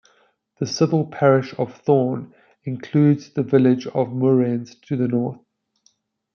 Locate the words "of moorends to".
3.85-4.97